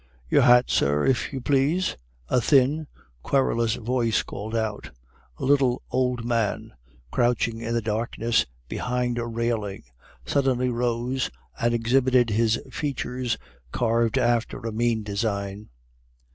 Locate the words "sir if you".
0.71-1.41